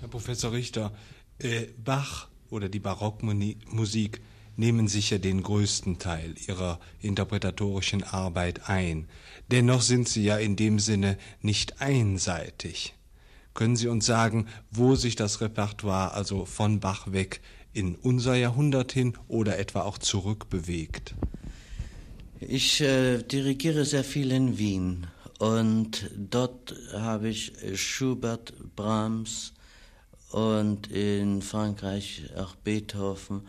Herr 0.00 0.08
Professor 0.08 0.52
Richter, 0.52 0.94
äh, 1.38 1.66
Bach 1.76 2.28
oder 2.50 2.68
die 2.68 2.78
Barockmusik 2.78 4.22
nehmen 4.58 4.88
sicher 4.88 5.18
den 5.18 5.42
größten 5.42 5.98
Teil 5.98 6.34
ihrer 6.46 6.80
interpretatorischen 7.00 8.02
Arbeit 8.02 8.68
ein. 8.68 9.08
Dennoch 9.50 9.82
sind 9.82 10.08
sie 10.08 10.24
ja 10.24 10.36
in 10.36 10.56
dem 10.56 10.78
Sinne 10.80 11.16
nicht 11.40 11.80
einseitig. 11.80 12.94
Können 13.54 13.76
Sie 13.76 13.88
uns 13.88 14.06
sagen, 14.06 14.46
wo 14.70 14.94
sich 14.94 15.16
das 15.16 15.40
Repertoire 15.40 16.12
also 16.12 16.44
von 16.44 16.80
Bach 16.80 17.10
weg 17.12 17.40
in 17.72 17.94
unser 17.96 18.34
Jahrhundert 18.34 18.92
hin 18.92 19.14
oder 19.26 19.58
etwa 19.58 19.82
auch 19.82 19.98
zurück 19.98 20.48
bewegt? 20.48 21.14
Ich 22.40 22.80
äh, 22.80 23.22
dirigiere 23.22 23.84
sehr 23.84 24.04
viel 24.04 24.30
in 24.30 24.58
Wien 24.58 25.06
und 25.38 26.10
dort 26.16 26.74
habe 26.92 27.28
ich 27.28 27.52
Schubert, 27.74 28.54
Brahms 28.76 29.54
und 30.30 30.88
in 30.88 31.42
Frankreich 31.42 32.30
auch 32.36 32.54
Beethoven 32.56 33.42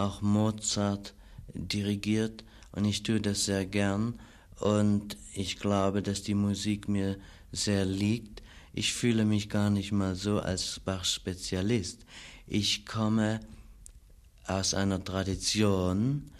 auch 0.00 0.22
Mozart 0.22 1.14
dirigiert 1.54 2.44
und 2.72 2.84
ich 2.84 3.02
tue 3.02 3.20
das 3.20 3.44
sehr 3.44 3.66
gern 3.66 4.18
und 4.60 5.16
ich 5.34 5.58
glaube, 5.58 6.02
dass 6.02 6.22
die 6.22 6.34
Musik 6.34 6.88
mir 6.88 7.16
sehr 7.52 7.84
liegt. 7.84 8.42
Ich 8.72 8.92
fühle 8.92 9.24
mich 9.24 9.48
gar 9.48 9.70
nicht 9.70 9.92
mal 9.92 10.14
so 10.14 10.40
als 10.40 10.80
Bach-Spezialist. 10.80 12.04
Ich 12.46 12.84
komme 12.86 13.40
aus 14.46 14.74
einer 14.74 15.02
Tradition, 15.02 16.30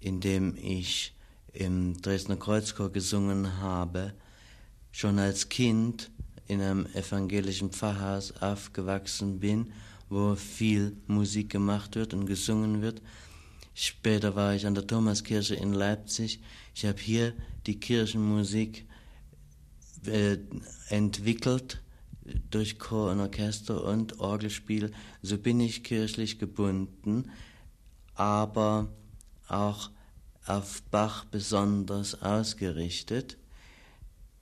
in 0.00 0.20
dem 0.20 0.56
ich 0.56 1.14
im 1.52 2.00
Dresdner 2.00 2.36
Kreuzchor 2.36 2.90
gesungen 2.90 3.58
habe, 3.58 4.14
schon 4.92 5.18
als 5.18 5.48
Kind 5.48 6.10
in 6.46 6.60
einem 6.62 6.86
evangelischen 6.94 7.70
Pfarrhaus 7.70 8.32
aufgewachsen 8.40 9.38
bin 9.38 9.72
wo 10.08 10.34
viel 10.34 10.96
Musik 11.06 11.50
gemacht 11.50 11.96
wird 11.96 12.14
und 12.14 12.26
gesungen 12.26 12.82
wird. 12.82 13.02
Später 13.74 14.34
war 14.34 14.54
ich 14.54 14.66
an 14.66 14.74
der 14.74 14.86
Thomaskirche 14.86 15.54
in 15.54 15.72
Leipzig. 15.72 16.40
Ich 16.74 16.84
habe 16.84 17.00
hier 17.00 17.32
die 17.66 17.78
Kirchenmusik 17.78 18.86
äh, 20.06 20.38
entwickelt 20.88 21.80
durch 22.50 22.78
Chor 22.78 23.12
und 23.12 23.20
Orchester 23.20 23.84
und 23.84 24.20
Orgelspiel. 24.20 24.92
So 25.22 25.38
bin 25.38 25.60
ich 25.60 25.84
kirchlich 25.84 26.38
gebunden, 26.38 27.30
aber 28.14 28.88
auch 29.48 29.90
auf 30.46 30.82
Bach 30.90 31.24
besonders 31.26 32.22
ausgerichtet. 32.22 33.38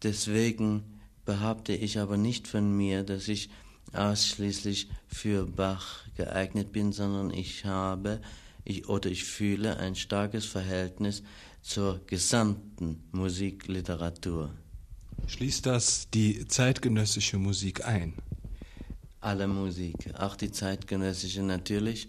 Deswegen 0.02 1.00
behaupte 1.24 1.72
ich 1.72 1.98
aber 1.98 2.16
nicht 2.16 2.48
von 2.48 2.76
mir, 2.76 3.02
dass 3.02 3.28
ich 3.28 3.50
ausschließlich 3.92 4.88
für 5.06 5.46
Bach 5.46 6.00
geeignet 6.16 6.72
bin, 6.72 6.92
sondern 6.92 7.30
ich 7.30 7.64
habe 7.64 8.20
ich, 8.64 8.88
oder 8.88 9.10
ich 9.10 9.24
fühle 9.24 9.76
ein 9.78 9.94
starkes 9.94 10.44
Verhältnis 10.44 11.22
zur 11.62 12.00
gesamten 12.06 13.04
Musikliteratur. 13.12 14.50
Schließt 15.26 15.66
das 15.66 16.08
die 16.10 16.46
zeitgenössische 16.46 17.38
Musik 17.38 17.84
ein? 17.86 18.14
Alle 19.20 19.46
Musik, 19.48 20.14
auch 20.18 20.36
die 20.36 20.52
zeitgenössische 20.52 21.42
natürlich. 21.42 22.08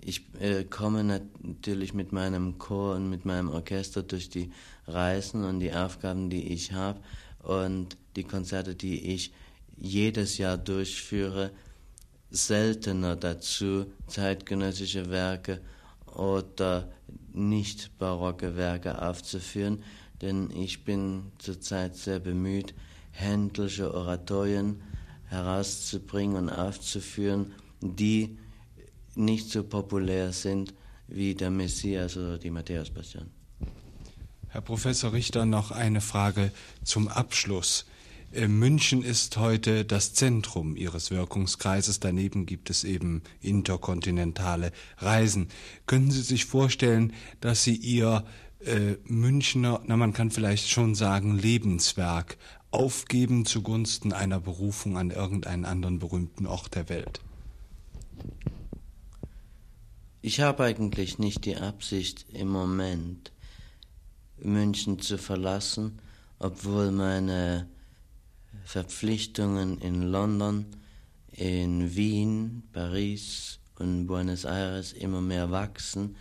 Ich 0.00 0.22
äh, 0.40 0.64
komme 0.64 1.04
natürlich 1.04 1.92
mit 1.94 2.12
meinem 2.12 2.58
Chor 2.58 2.96
und 2.96 3.08
mit 3.08 3.24
meinem 3.24 3.48
Orchester 3.50 4.02
durch 4.02 4.28
die 4.30 4.50
Reisen 4.86 5.44
und 5.44 5.60
die 5.60 5.72
Aufgaben, 5.72 6.30
die 6.30 6.52
ich 6.52 6.72
habe 6.72 7.00
und 7.42 7.96
die 8.16 8.24
Konzerte, 8.24 8.74
die 8.74 9.14
ich 9.14 9.32
jedes 9.80 10.38
Jahr 10.38 10.58
durchführe, 10.58 11.50
seltener 12.30 13.16
dazu, 13.16 13.86
zeitgenössische 14.06 15.10
Werke 15.10 15.60
oder 16.06 16.90
nicht 17.32 17.98
barocke 17.98 18.56
Werke 18.56 19.00
aufzuführen, 19.02 19.82
denn 20.20 20.50
ich 20.50 20.84
bin 20.84 21.32
zurzeit 21.38 21.96
sehr 21.96 22.18
bemüht, 22.18 22.74
händelsche 23.12 23.94
Oratorien 23.94 24.82
herauszubringen 25.26 26.36
und 26.36 26.50
aufzuführen, 26.50 27.52
die 27.80 28.38
nicht 29.14 29.50
so 29.50 29.62
populär 29.62 30.32
sind 30.32 30.74
wie 31.06 31.34
der 31.34 31.50
Messias 31.50 32.16
oder 32.16 32.38
die 32.38 32.50
Matthäus-Passion. 32.50 33.30
Herr 34.48 34.60
Professor 34.62 35.12
Richter, 35.12 35.44
noch 35.44 35.70
eine 35.70 36.00
Frage 36.00 36.52
zum 36.82 37.08
Abschluss. 37.08 37.84
Äh, 38.32 38.46
München 38.46 39.02
ist 39.02 39.38
heute 39.38 39.84
das 39.84 40.12
Zentrum 40.12 40.76
ihres 40.76 41.10
Wirkungskreises. 41.10 42.00
Daneben 42.00 42.44
gibt 42.44 42.68
es 42.70 42.84
eben 42.84 43.22
interkontinentale 43.40 44.72
Reisen. 44.98 45.48
Können 45.86 46.10
Sie 46.10 46.22
sich 46.22 46.44
vorstellen, 46.44 47.14
dass 47.40 47.64
Sie 47.64 47.74
Ihr 47.74 48.24
äh, 48.60 48.96
Münchner, 49.04 49.80
na 49.86 49.96
man 49.96 50.12
kann 50.12 50.30
vielleicht 50.30 50.68
schon 50.68 50.94
sagen, 50.94 51.38
Lebenswerk 51.38 52.36
aufgeben 52.70 53.46
zugunsten 53.46 54.12
einer 54.12 54.40
Berufung 54.40 54.98
an 54.98 55.10
irgendeinen 55.10 55.64
anderen 55.64 55.98
berühmten 55.98 56.46
Ort 56.46 56.74
der 56.74 56.90
Welt? 56.90 57.20
Ich 60.20 60.40
habe 60.40 60.64
eigentlich 60.64 61.18
nicht 61.18 61.46
die 61.46 61.56
Absicht, 61.56 62.26
im 62.30 62.48
Moment 62.48 63.32
München 64.36 64.98
zu 64.98 65.16
verlassen, 65.16 66.00
obwohl 66.38 66.90
meine 66.90 67.68
Verpflichtungen 68.68 69.78
in 69.78 70.02
London, 70.02 70.66
in 71.32 71.96
Wien, 71.96 72.64
Paris 72.74 73.60
und 73.78 74.06
Buenos 74.06 74.44
Aires 74.44 74.92
immer 74.92 75.22
mehr 75.22 75.50
wachsen 75.50 76.16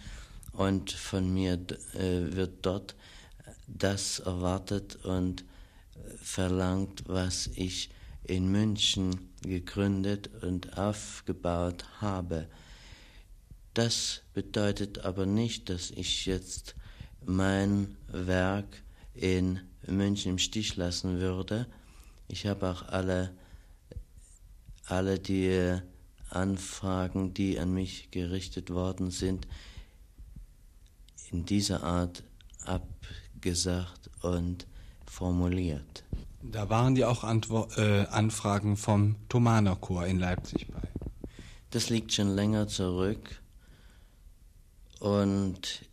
und 0.53 0.91
von 0.91 1.33
mir 1.33 1.60
äh, 1.93 2.33
wird 2.38 2.65
dort 2.65 2.95
das 3.67 4.19
erwartet 4.19 4.95
und 5.03 5.43
verlangt, 6.21 7.03
was 7.07 7.47
ich 7.47 7.89
in 8.23 8.49
München 8.49 9.29
gegründet 9.41 10.29
und 10.41 10.77
aufgebaut 10.77 11.83
habe. 11.99 12.47
Das 13.73 14.21
bedeutet 14.33 14.99
aber 14.99 15.25
nicht, 15.25 15.67
dass 15.67 15.91
ich 15.91 16.25
jetzt 16.25 16.75
mein 17.25 17.97
Werk 18.07 18.83
in 19.13 19.60
München 19.86 20.31
im 20.31 20.38
Stich 20.38 20.77
lassen 20.77 21.19
würde. 21.19 21.67
Ich 22.28 22.46
habe 22.46 22.70
auch 22.70 22.88
alle, 22.88 23.34
alle 24.86 25.20
die 25.20 25.78
Anfragen, 26.30 27.34
die 27.34 27.60
an 27.60 27.74
mich 27.74 28.12
gerichtet 28.12 28.70
worden 28.70 29.12
sind, 29.12 29.48
in 31.32 31.46
dieser 31.46 31.84
Art 31.84 32.24
abgesagt 32.66 34.10
und 34.22 34.68
formuliert. 35.06 36.04
Da 36.42 36.70
waren 36.70 36.96
ja 36.96 37.08
auch 37.08 37.24
Antwo 37.24 37.68
äh, 37.78 38.06
Anfragen 38.08 38.78
vom 38.78 39.16
Thomanerchor 39.30 40.06
in 40.06 40.20
Leipzig 40.20 40.68
bei. 40.68 40.82
Das 41.72 41.90
liegt 41.90 42.13
schon 42.13 42.30
länger 42.30 42.68
zurück 42.68 43.42
und 45.00 45.86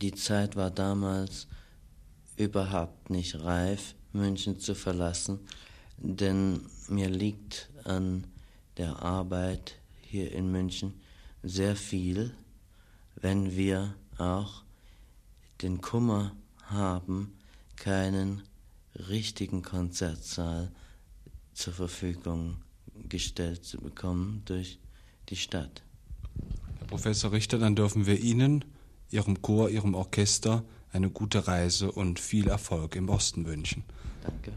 die 0.00 0.14
Zeit 0.14 0.56
war 0.56 0.70
damals 0.70 1.46
überhaupt 2.36 3.10
nicht 3.10 3.40
reif, 3.40 3.94
München 4.18 4.60
zu 4.60 4.74
verlassen, 4.74 5.40
denn 5.96 6.60
mir 6.88 7.08
liegt 7.08 7.70
an 7.84 8.24
der 8.76 9.02
Arbeit 9.02 9.76
hier 10.02 10.32
in 10.32 10.50
München 10.50 10.94
sehr 11.42 11.76
viel, 11.76 12.34
wenn 13.16 13.56
wir 13.56 13.94
auch 14.16 14.62
den 15.62 15.80
Kummer 15.80 16.32
haben, 16.62 17.36
keinen 17.76 18.42
richtigen 19.08 19.62
Konzertsaal 19.62 20.70
zur 21.52 21.72
Verfügung 21.72 22.56
gestellt 23.08 23.64
zu 23.64 23.78
bekommen 23.78 24.42
durch 24.44 24.78
die 25.28 25.36
Stadt. 25.36 25.82
Herr 26.78 26.86
Professor 26.86 27.32
Richter, 27.32 27.58
dann 27.58 27.76
dürfen 27.76 28.06
wir 28.06 28.20
Ihnen, 28.20 28.64
Ihrem 29.10 29.42
Chor, 29.42 29.70
Ihrem 29.70 29.94
Orchester 29.94 30.64
eine 30.92 31.10
gute 31.10 31.46
Reise 31.46 31.92
und 31.92 32.18
viel 32.18 32.48
Erfolg 32.48 32.96
im 32.96 33.08
Osten 33.08 33.46
wünschen. 33.46 33.84
Danke. 34.22 34.52